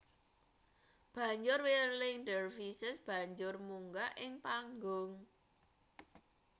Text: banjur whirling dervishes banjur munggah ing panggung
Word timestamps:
banjur 1.15 1.59
whirling 1.65 2.19
dervishes 2.29 2.97
banjur 3.07 3.55
munggah 3.67 4.11
ing 4.23 4.33
panggung 4.45 5.11